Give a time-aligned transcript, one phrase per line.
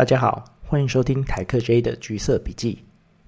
[0.00, 2.78] 大家好，欢迎收听台客 J 的橘色笔记。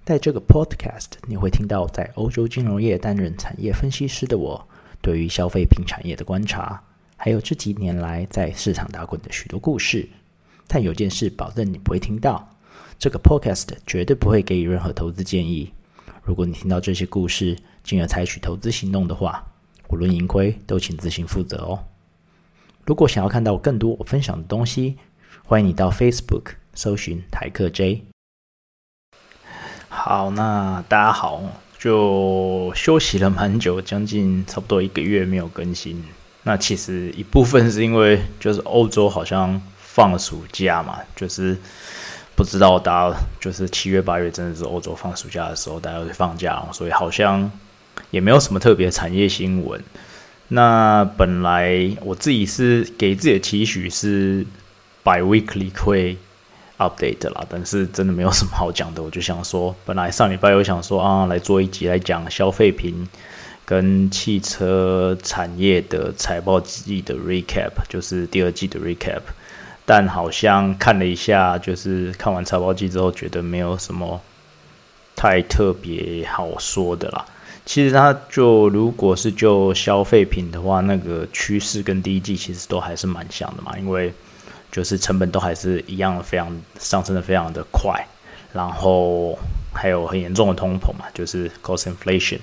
[0.07, 4.66] 在这个 Podcast，你会听到在欧洲金融业担任产业分析师的我，
[5.02, 6.82] 对于消费品产业的观察，
[7.14, 10.09] 还有这几年来在市场打滚的许多故事。
[10.66, 12.48] 但有件事保证你不会听到，
[12.98, 15.70] 这个 Podcast 绝对不会给予任何投资建议。
[16.23, 19.47] 如果你听到这些故事，进而采取投资行动的话，
[19.91, 21.84] 无论盈亏都请自行负责哦。
[22.86, 24.97] 如果想要看到更多我分享的东西，
[25.45, 28.03] 欢迎你到 Facebook 搜寻台客 J。
[29.89, 31.43] 好，那大家好，
[31.79, 36.03] 就休息了蛮久，将近差不多一个月没有更新。
[36.45, 41.57] 那其实一部分是因为就是欧洲好像放暑假嘛，就是
[42.35, 47.51] 不知道大家就是七月八月真的是欧洲放暑假的时候，大家会放假，所以好像
[48.11, 49.83] 也没有什么特别产业新闻。
[50.48, 54.47] 那本来我自己是给自己的期许是。
[55.05, 56.17] bi-weekly 会
[56.83, 59.02] update 啦，但是真的没有什么好讲的。
[59.02, 63.08] 我就想说，本来上礼拜有想说啊，来做一集来讲消费品
[63.64, 69.20] 跟汽车产业的财报季的 recap，就是第二季的 recap。
[69.84, 74.20] 但好像看了一下，就是看完财报季之后，觉得没有什么
[75.14, 77.24] 太特别好说的啦。
[77.64, 84.12] 其实它就如果是就消费品的话，那个趋势跟第一季其实都还是蛮像的嘛，因为。
[84.73, 88.05] 就是成本都还是一样，非常上升的非常的快，
[88.55, 89.39] 然后
[89.73, 92.39] 还有很严重的通膨嘛，就是 cost inflation，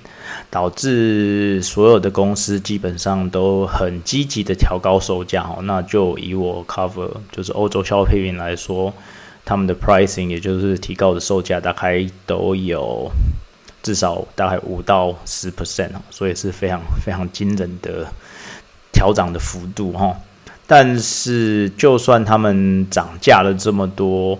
[0.48, 5.58] 导致所有的公司基本上都很积极的调高售价哦。
[5.62, 8.94] 那就以我 cover 就是欧洲消费品来说，
[9.44, 13.10] 他们的 pricing 也就是提高的售价大概都有
[13.82, 18.06] 至少大概五到十 percent 哦，所以是非常非常惊人的
[18.92, 20.16] 调涨的幅度哈。
[20.72, 24.38] 但是，就算他们涨价了这么多，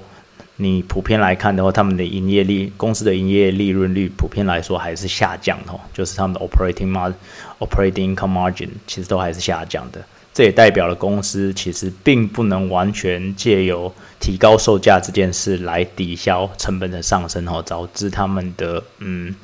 [0.59, 7.13] 你普遍来看的话，他们的营业利公司的营业利润率普遍来说还是下降的，就是他们的 operating mar、
[7.59, 10.01] operating income margin 其实都还是下降的。
[10.33, 19.35] 这也代表了公司其实并不能完全借由提高售价这件事来抵消成本的上升，哦，导致他们的嗯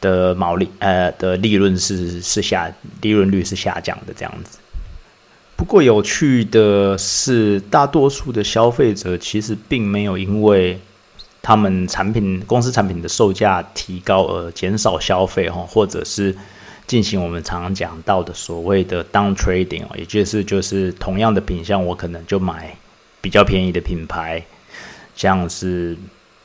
[0.00, 4.58] 的毛利呃的利润是是下利润率是下降的这样子。
[5.60, 10.80] 不过有趣的是，大多数的消费者其实并没有因为
[11.42, 16.34] 他们产品公司产品的售价提高而减少消费哈，或者是
[16.86, 22.74] 进行我们常常讲到的所谓的 down trading 哦，也就是就是同样的品相，我可能就买
[23.20, 24.42] 比较便宜的品牌，
[25.14, 25.94] 像是。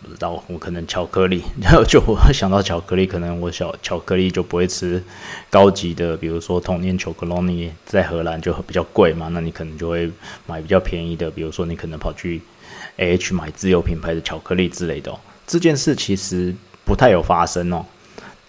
[0.06, 5.04] 不知道我可能巧克力，然 后就我想到巧克力，可能我小巧克力就不会吃
[5.50, 10.10] 高级的，比如说童年巧克力在荷兰就比较贵嘛，那你可能就会
[10.46, 12.42] 买比较便宜的，比如说你可能跑去
[12.98, 15.12] A H 买自有品牌的巧克力之类的。
[15.48, 17.86] 这件事其实不太有发生哦，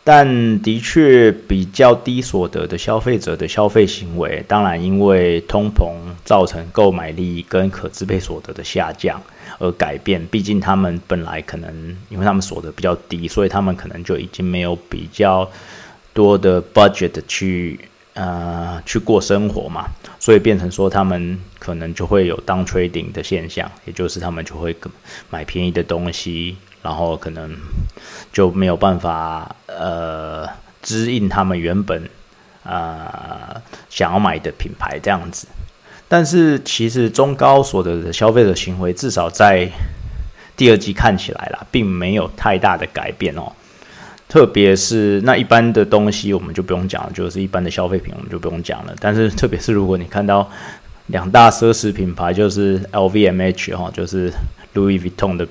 [0.07, 5.91] 但的确比较低所得的消费者的消费行为，当然因为通膨
[6.25, 9.21] 造成购买力跟可支配所得的下降。
[9.59, 15.51] 而改变，毕竟他们本来可能，因为他们所得比较低，所以他们可能就已经没有比较
[16.13, 17.81] 多的 budget 去
[18.15, 19.87] 呃去过生活嘛，
[20.21, 24.77] 所以变成说他们可能就会有当 trading 的现象，也就是他们就会
[25.31, 27.57] 买便宜的东西，然后可能
[28.33, 30.49] 就没有办法呃
[30.83, 32.09] 支应他们原本
[32.63, 33.61] 呃
[33.91, 35.47] 想要买的品牌这样子。
[36.09, 39.69] 但是其实中高所得的消费者行为，至少在
[40.57, 43.53] 第二季看起来啦，并没有太大的改变哦。
[44.29, 48.95] 特别是那一般的东西，我们就不用讲了，就是一般的消费品，我们就不用讲了。
[49.01, 50.49] 但是特别是如果你看到
[51.07, 54.33] 两大奢侈品牌，就是 LVMH 哈，就是
[54.75, 55.47] Louis Vuitton 的。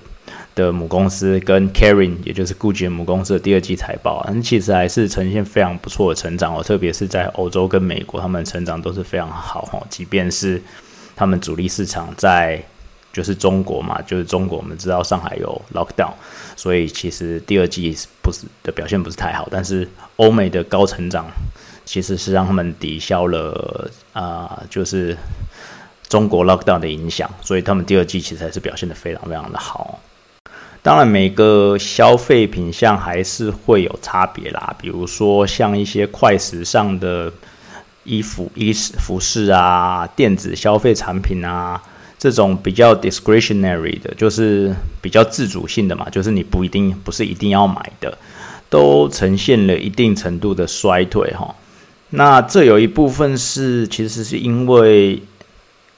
[0.56, 9.86] 的母公司跟 Karin，也就是 Gucci 母公司的第二季财报啊，其实还是呈现非常不错的成长哦，特别是在欧洲跟美国，他们成长都是非常好哈。
[9.90, 10.62] 即便是
[11.14, 12.64] 他们主力市场在
[13.12, 16.14] 就是中国嘛，就是中国，我们知道上海有 lockdown，
[16.56, 19.86] 所以其实第二季不是的表现不是太好，但是
[20.16, 21.26] 欧美的高成长
[21.84, 25.18] 其实是让他们抵消了啊，就是
[26.08, 30.00] 中国 lockdown 的影响，所以他们第二季其实还是表现的非常非常的好。
[30.86, 34.76] 当然，每个消费品项还是会有差别啦。
[34.80, 37.34] 比如说，像一些快时尚的
[38.04, 41.82] 衣服、衣、服饰啊，电子消费产品啊，
[42.20, 48.16] 这种比较 discretionary 的，就是比较自主性的嘛，就是你不一定不是一定要买的，
[48.70, 51.56] 都呈现了一定程度的衰退哈。
[52.12, 55.20] 那这有一部分是其实是因为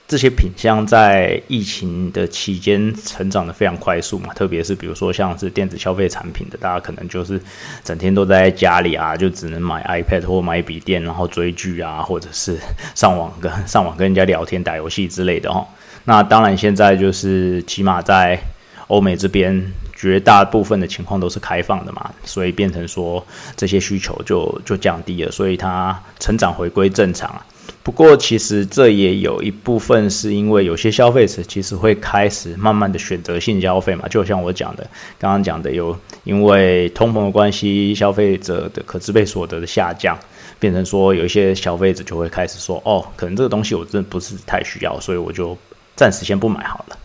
[0.08, 7.38] 这些品相在疫情的期间成长的非常快速嘛，特别是比如说像是电子消费产品的，大家可能就是
[7.84, 12.58] 整天都在家里啊，就只能买 iPad 或买笔电，然后追剧啊，或者是
[12.96, 15.68] 上网跟 上网跟人家聊天、打游戏之类的哦。
[16.06, 18.40] 那当然现在就是起码在
[18.88, 23.22] 欧美这边，绝大部分的情况都是开放的嘛，所以变成说
[23.58, 27.46] 这些需求就就降低了，所以它成长回归正常啊。
[27.88, 34.86] 不过，其实这也有一部分是因为有些消费者其实会开始慢慢的选择性消费嘛，就像我讲的，
[35.18, 40.20] 刚刚讲的有因为通膨的关系，消费者的可支配所得的下降，
[40.60, 45.58] 变成说有一些消费者就会开始说，哦，可能这个东西我真的不是太需要，所以我就
[45.96, 46.98] 暂时先不买好了。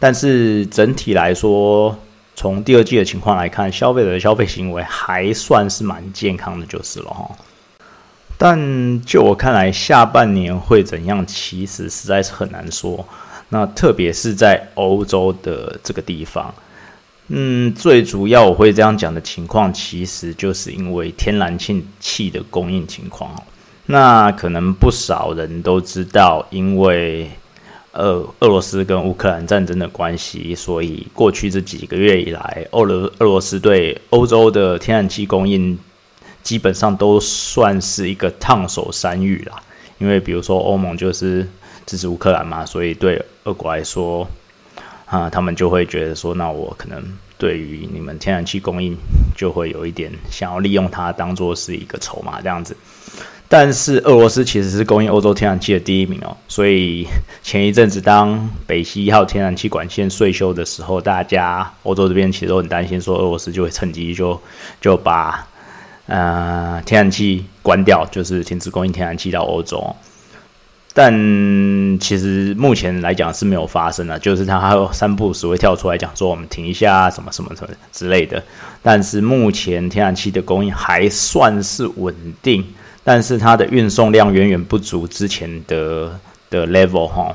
[0.00, 1.96] 但是整体来说，
[2.34, 7.30] 从第二季的情况来看，消费者的消费行为还算是蛮健康的，就是了哈。
[8.44, 13.02] 但就我看来，下半年会怎样，其实实在是很难说。
[13.48, 16.54] 那特别是在欧洲的这个地方，
[17.28, 23.34] 嗯，最主要我会这样讲的情况，其实就是因为天然气气的供应情况。
[23.86, 27.30] 那可能不少人都知道，因为
[27.92, 35.78] 呃俄罗斯跟乌克兰战争的关系，所以过去这几个月以来，俄罗俄罗斯对欧洲的天然气供应。
[36.44, 39.56] 基本上都算是一个烫手山芋啦，
[39.98, 41.48] 因为比如说欧盟就是
[41.86, 44.28] 支持乌克兰嘛，所以对俄国来说，
[45.06, 47.02] 啊，他们就会觉得说，那我可能
[47.38, 48.94] 对于你们天然气供应
[49.34, 52.76] 就会有一点想要利用它当做是一个筹码这样子。
[53.48, 57.06] 但是俄罗斯其实是供应欧洲天然气的第一名哦，所以
[57.42, 64.38] 前一阵子当北溪一号天然气管线税修的时候，大家欧洲这边其实都很担心，说俄罗斯就会趁机就
[64.78, 65.46] 就把。
[66.06, 69.96] 呃，天然气关掉就是停止供应天然气到欧洲，
[70.92, 71.10] 但
[71.98, 78.42] 其实目前来讲是没有发生的，就是它还有三步时会跳出来讲说我们停一下什么什么什么之类的。
[78.82, 82.62] 但是目前天然气的供应还算是稳定，
[83.02, 87.34] 但是它的运送量远远不足之前的的 level 哈。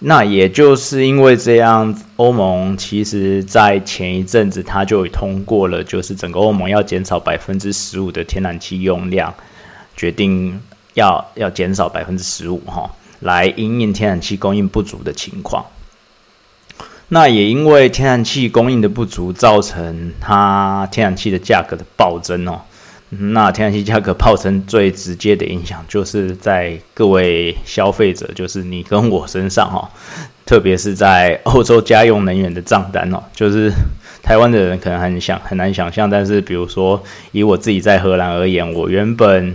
[0.00, 9.34] 那也就是因为这样，欧盟其实在前一阵子，它就通过了，就是整个欧盟要减少百分之十五的天然气用量，
[9.96, 10.60] 决定
[10.94, 12.88] 要要减少百分之十五哈，
[13.20, 15.66] 来因应天然气供应不足的情况。
[17.08, 22.60] 那也因为天然气供应的不足，造成它天然气的价格的暴增哦。
[23.10, 29.90] 那天然气价格暴增最直接的影响，就是在各位消费者，就是你跟我身上哈，
[30.44, 33.72] 特别是在欧洲家用能源的账单哦，就是
[34.22, 37.02] 台湾的人可能很想很难想象，但是比如说
[37.32, 39.54] 以我自己在荷兰而言，我原本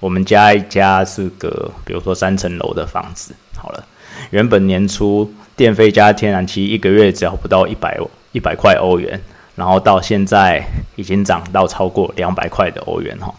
[0.00, 3.84] 我们家一家是个比如说三层楼的房子，好了，
[4.30, 8.00] 原本年初电费加天然气一个月只要不到一百
[8.32, 9.20] 一百块欧元。
[9.56, 10.62] 然后到现在
[10.96, 13.34] 已经涨到超过两百块的欧元哈，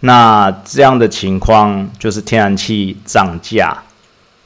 [0.00, 3.82] 那这样的情况就是天然气涨价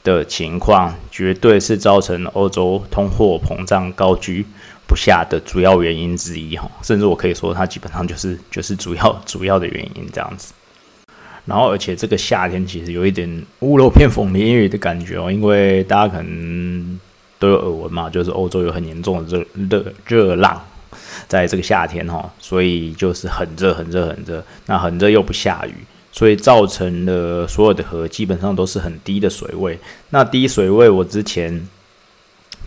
[0.03, 4.45] 的情况，绝对是造成欧洲通货膨胀高居
[4.87, 10.53] 不下的主要原因之一哈，甚至我可以说它基本上就是就是主要主要的原因这样子。
[11.45, 16.99] 然后而且这个夏天其实有一点屋漏偏逢连雨的感觉哦，因为大家可能
[17.39, 20.61] 都有耳闻嘛，就是欧洲有很严重的热热热浪。
[21.29, 25.73] 在这个夏天哈，所以就是很热很热很热，那很热又不下雨，
[26.11, 29.79] 所以造成了所有的河基本上都是很低的水位。
[30.09, 31.69] 那低水位，我之前。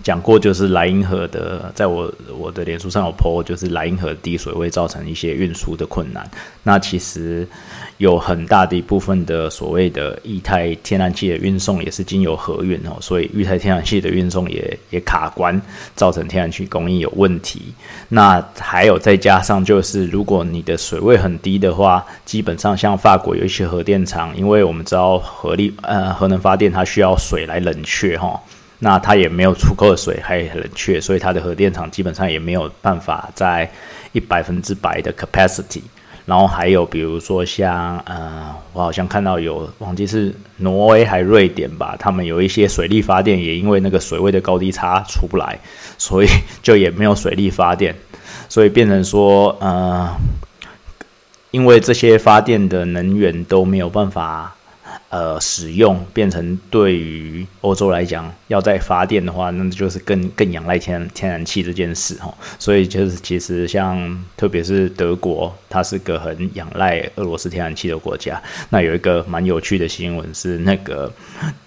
[0.02, 6.28] 讲过就是莱茵河的，在我我的脸书上有 po，就是莱茵河低水位造成一些运输的困难。
[6.64, 7.46] 那其实
[7.98, 15.60] 有很大的一部分的所谓的液态天然气的运送也是经由河运哦，所以液态天然气的运送也也卡关，
[15.94, 17.72] 造成天然气供应有问题。
[18.08, 28.40] 那还有再加上就是，如果你的水位很低的话，基本上像法国有一些核电厂，因为我们知道核力呃核能发电它需要水来冷却哈。
[28.84, 33.70] 那它也没有足够的水，还很冷却，所以它的核电厂基本上也没有办法在
[34.10, 35.82] 一百分之百的 capacity。
[36.26, 45.56] 然后还有比如说像呃，我好像看到有忘记是挪威还瑞典吧，他们有一些水力发电也因为那个水位的高低差出不来，
[45.96, 46.26] 所以
[46.60, 47.94] 就也没有水力发电，
[48.48, 50.12] 所以变成说呃，
[51.52, 54.56] 因为这些发电的能源都没有办法。
[55.12, 62.34] 呃，使用变成对于欧洲来讲，要在发电的话，那就是更更仰赖天天然气这件事哈。
[62.58, 68.42] 所以就是其实像特别是德国，它是个很仰赖俄罗斯天然气的国家。
[68.70, 71.12] 那有一个蛮有趣的新闻是，那个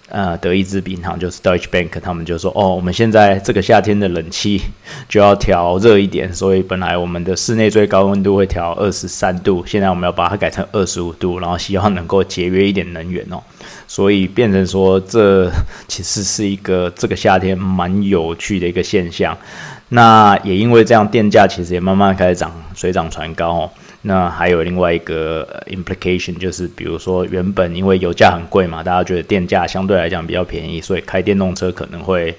[0.08, 4.60] 呃，德意志银行就是 Deutsche Bank，他们就说，哦，我们现在这个夏天的冷气
[5.08, 13.42] 就要调热一点，所以本来我们的室内最高温度会调二十三度，现在我们要把它改成二十五度，然后希望能够节约一点能源哦。
[13.88, 15.50] 所以变成说，这
[15.88, 19.36] 其实是一个这个夏天蛮有趣的一个现象。
[19.88, 23.70] 那也因为这样，电价其实也慢慢开始涨，水涨船高哦。
[24.02, 32.34] 那还有另外一个 implication，就是比如说原本因为油价很贵嘛，大家觉得电价相对来讲比较便宜，所以开电动车可能会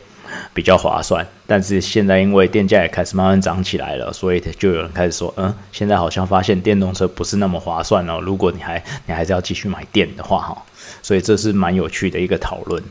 [0.53, 1.25] 比较划算。
[1.45, 8.19] 但是现在因为电价也开始慢慢涨起来了，所以就有人开始说，嗯，现在好像发现电动车不是那么划算哦。
[8.21, 10.63] 如果你还你还是要继续买电的话，哈，
[11.01, 12.81] 所以这是蛮有趣的一个讨论。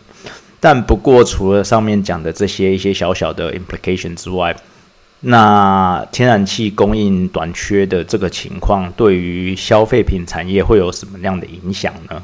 [0.58, 4.56] 但不过除了上面讲的这些一些小小的 implication 之外，
[5.20, 12.22] 那天然气供应短缺的这个情况，对于消费品产业会有什么样的影响呢？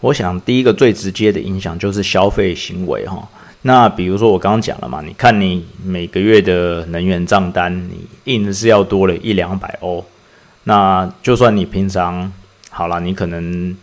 [0.00, 3.26] 我想第一个最直接的影响就是消费行为哈。
[3.62, 10.04] 那比如说我刚刚讲了嘛，你看你每个月的能源账单，你印的是要多了一两百欧。
[10.64, 12.30] 那就算你平常
[12.70, 13.74] 好了，你可能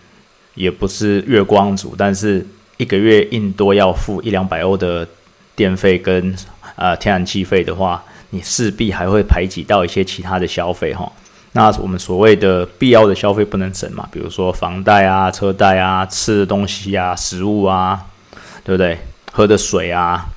[0.53, 2.45] 也不是月光族，但是
[2.77, 5.05] 一个月印多要付一两百欧的
[5.55, 6.33] 电费跟
[6.75, 8.03] 呃天然气费的话。
[8.31, 11.11] 你势必还会排挤到一些其他的消费哈，
[11.53, 18.05] 那我们所谓的必要的消费不能省嘛，比如说房贷啊、车贷啊、吃的东西啊、食物啊，
[18.63, 18.99] 对不对？
[19.31, 20.27] 喝的水啊，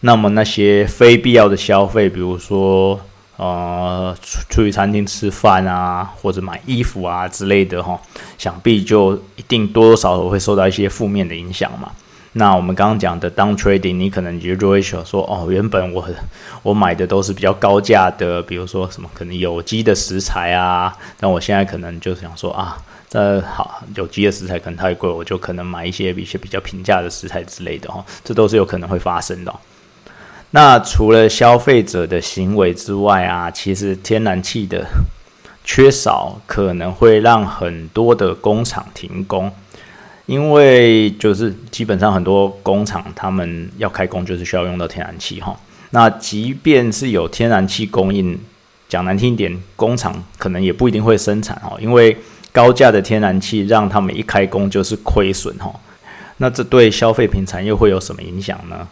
[0.00, 3.00] 那么那些非必要的消费，比如说
[3.36, 8.00] 呃出出去餐厅吃饭啊，或者买衣服啊之类的哈，
[8.38, 11.90] 想必就一定多多少少会受到一些负面的影响嘛。
[12.34, 16.08] 那我们刚刚讲的当 trading，你可能就就会想说，哦，原本我
[16.62, 22.78] 我买的都是比较高价的，比如说什么可能有机的食材啊，但我现在可能就想说啊，
[23.10, 29.54] 这好有机的食材可能太贵，我就可能买一些一些比较平价的食材之类的哈，这都是有可能会发生的。
[30.52, 34.86] 那除了消费者的行为之外啊，其实天然气的
[35.64, 39.52] 缺少可能会让很多的工厂停工。
[40.26, 45.58] 因为就是基本上很多工厂他们要开工就是需要用到天然气哈，
[45.90, 48.38] 那即便是有天然气供应，
[48.88, 52.16] 讲难听一点，工厂可能也不一定会生产哈，因为
[52.52, 55.74] 高价的天然气让他们一开工就是亏损哈，
[56.36, 58.86] 那这对消费品产业会有什么影响呢？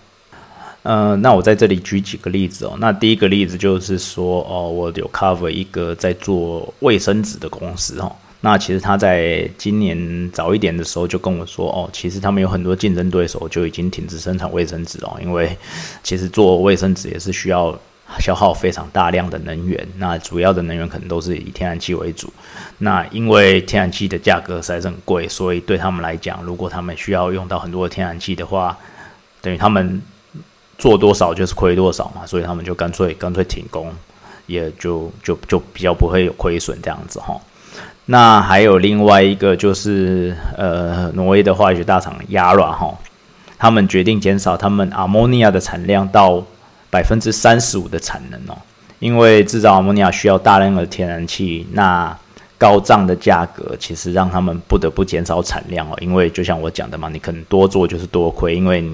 [0.83, 8.11] 呃，那我在这里举几个例子哦，那第一个例子就是说哦，我有 cover 一个在做卫生纸的公司哈。
[8.43, 15.57] 那其实他在今年早一点的时候就跟我说，哦，其实他们有很多竞争对手就已经停止生产卫生纸哦，因为
[16.03, 17.79] 其实做卫生纸也是需要
[18.19, 22.33] 消耗非常大量的能源，那主要的能源可能都是以天然气为主。
[22.79, 28.77] 那因为天然气的价格实在是很贵，所以对他们来讲，如果他们需要用到很多的天然气的话，
[29.43, 30.01] 等于他们
[30.79, 33.93] 做多少就是亏多少嘛，所以他们就干脆干脆停工，
[34.47, 37.39] 也就就就比较不会有亏损这样子哈。
[38.13, 42.93] 那还有另外一个就是，呃，挪威的化学大厂亚拉哈，
[43.57, 46.45] 他们决定减少他们阿莫尼亚的产量到
[46.91, 48.59] 百分之三十五的产能哦，
[48.99, 52.13] 因为制造阿莫尼亚需要大量的天然气，那
[52.59, 58.91] 高涨的价格其实让他们不得不减少产量哦，因为就像我讲的嘛，你可能多做就是多亏，因为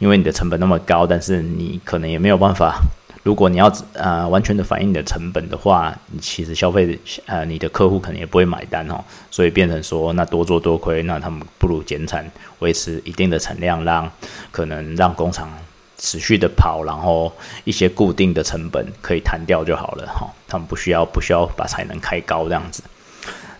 [0.00, 2.80] 因为你的成本那么高，但是你可能也没有办法。
[3.26, 9.02] 如果你要呃完全的反映你的成本的话，你其实消费呃你的客户可能也不会买单哦，
[9.32, 12.24] 所以变成说那多做多亏，那他们不如减产，
[12.60, 14.08] 维持一定的产量，让
[14.52, 15.52] 可能让工厂
[15.98, 17.32] 持续的跑，然后
[17.64, 22.80] 一些固定的成本可以弹掉就好了哈，他们不需要不需要把产能开高这样子。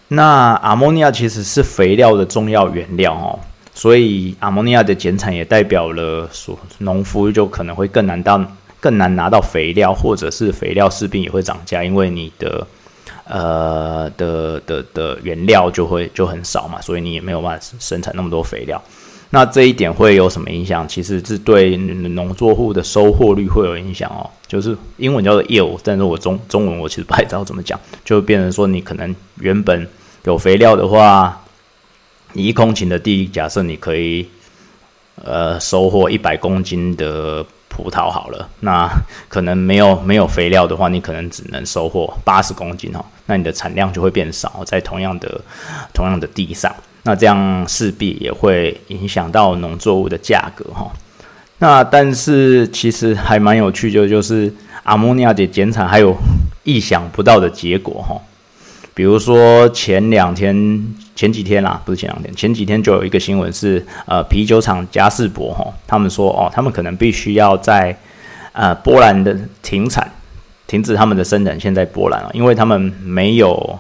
[0.07, 3.41] 那阿莫尼亚其实是肥料的重要原料哦，
[3.75, 8.41] 所以阿莫尼亚的减产也代表了说农夫就可能会更难到。
[8.87, 12.65] 更难拿到肥料，或者是肥料势必也会涨价，因为你的
[13.25, 18.81] 呃的的的原料就会就很少嘛，所以你也没有办法生产那么多肥料。
[19.31, 20.87] 那这一点会有什么影响？
[20.87, 24.31] 其实是对农作户的收获率会有影响哦。
[24.47, 29.89] 就是英文叫做 yield，但是我中中文我其实不太知道怎么讲，就变成说你可能原本
[30.27, 31.43] 有肥料的话，
[32.35, 34.29] 你一公顷的地，假设你可以
[35.25, 37.45] 呃收获一百公斤的。
[37.77, 38.89] 葡萄好了，那
[39.29, 45.41] 可能没有没有肥料的话，你可能只能收获八十公斤哦，那你的产量就会变少，在同样的
[45.93, 50.91] 同样的地上，那这样势必也会影响到农作物的价格哈。
[51.59, 54.53] 那但是其实还蛮有趣，就就是
[54.85, 56.17] 阿莫尼亚的减产还有
[56.65, 58.19] 意想不到的结果哈。
[58.97, 60.57] 比如说前两天、
[61.15, 67.95] 前几天啦，不是前两天，前几天就有一个新闻是，呃，啤酒厂嘉士伯哈，他们说哦，他们可能必须要在
[68.53, 70.11] 呃波兰的停产，
[70.67, 73.79] 停止他们的生产线在波兰啊，因为他们没有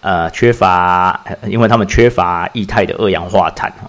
[0.00, 3.88] 呃缺乏，因为他们缺乏液态的二氧化碳哈。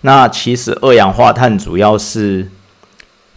[0.00, 2.48] 那其实二氧化碳主要是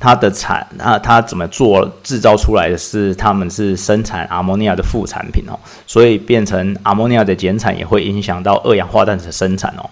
[0.01, 5.53] 它的产，啊它怎么做制造出来的是，他们是生产阿莫尼亚的副产品哦，
[5.85, 9.87] 所以变成阿莫尼亚的减产也会影响到二氧化碳的生产哦。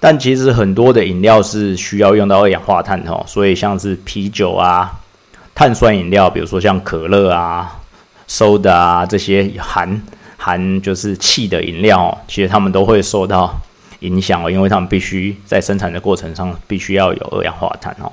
[0.00, 4.92] 但其实很多的饮料是需要用到二氧化碳哦，所以像是啤酒啊、
[5.54, 7.78] 碳酸饮料，比如说像可乐啊、
[8.28, 10.02] soda 啊这些含
[10.36, 13.56] 含就是气的饮料，其实他们都会受到。
[14.00, 18.12] 影响哦，因为他们必须在生产的过程上必须要有二氧化碳哦。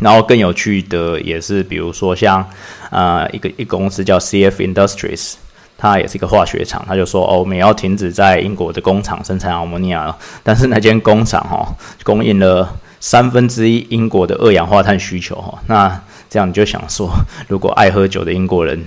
[0.00, 2.44] 然后更有趣的也是，比如说像
[2.90, 5.34] 呃一个一个公司叫 CF Industries，
[5.78, 10.16] 它也是一个化学厂，他就说哦，我们要停止在英国的工厂生产阿莫尼亚了。
[10.42, 11.66] 但是那间工厂哈
[12.02, 12.68] 供应了
[13.00, 15.58] 三分之一英国的二氧化碳需求哈。
[15.66, 17.10] 那这样你就想说，
[17.48, 18.82] 如果爱喝酒的英国人。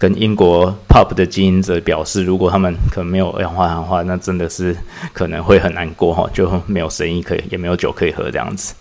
[0.00, 4.72] 跟英国 pub 的经营者表示，如果他们可能没有二氧化碳的话，那真的是
[5.12, 8.74] 可能会很难过哈，就没有生意可以，也没有酒可以喝这样子。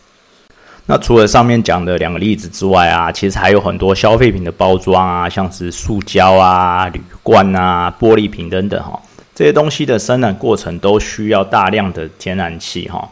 [0.89, 8.97] 那除了上面讲的两个例子之外啊，其实还有很多消费品的包装啊，像是塑胶啊、铝罐啊、玻璃瓶等等哈，
[9.35, 13.09] 这些东西的生产过程都需要大量的天然气哈。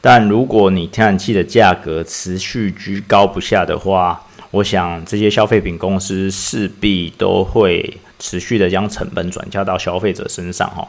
[0.00, 10.86] 但如果你天然气的价格持续居高不下的话，我想这些消费品公司势必都会持续的将成本转嫁到消费者身上哈。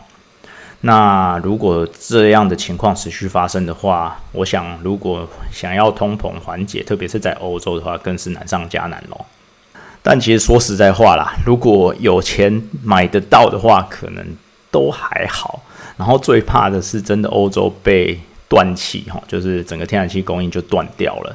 [0.86, 9.26] 那如果这样的情况持续发生的话，我想如果想要通膨缓解，特别是在欧洲的话，更是难上加难喽。
[10.02, 14.26] 但其实说实在话啦，如果有钱买得到的话，可能
[14.70, 15.64] 都还好。
[15.96, 18.20] 然后最怕的是真的欧洲被
[18.50, 21.34] 断气哈，就是整个天然气供应就断掉了。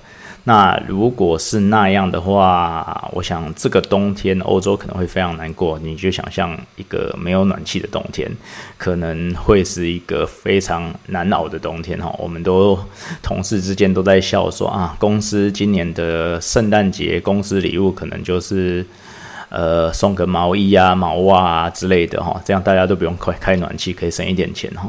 [0.48, 5.78] 那如果是那样的话，我想这个冬天欧洲可能会非常难过。
[5.80, 8.26] 你就想象一个没有暖气的冬天，
[8.78, 12.10] 可能会是一个非常难熬的冬天哈。
[12.18, 12.78] 我们都
[13.22, 18.86] 同事之间都在笑说啊，公司今年的圣诞节公司礼物可能就是
[19.50, 24.88] 呃送个毛衣啊、毛袜啊之类的哈，这样大家都不用开开暖气，可以省一点钱哈。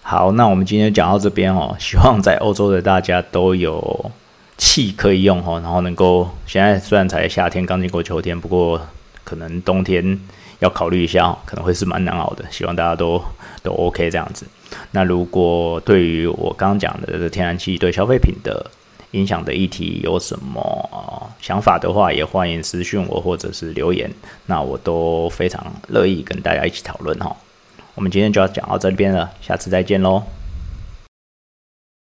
[0.00, 4.12] 好，那我们今天讲到这边哦，希望在欧洲的大家都有。
[4.56, 8.80] 气可以用哈，然后能够现在虽然才夏天刚经过秋天，不过
[9.24, 10.18] 可能冬天
[10.60, 12.44] 要考虑一下，可能会是蛮难熬的。
[12.50, 13.22] 希望大家都
[13.62, 14.46] 都 OK 这样子。
[14.92, 18.70] 那如果对于我刚刚讲的天然气对消费品的
[19.12, 24.10] 影响的议题有什么想法的话，也欢迎私讯我或者是留言，
[24.46, 27.36] 那我都非常乐意跟大家一起讨论哈。
[27.94, 30.22] 我们今天就要讲到这边了，下次再见喽。